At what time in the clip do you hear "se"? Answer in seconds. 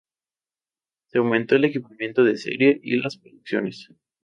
1.09-1.19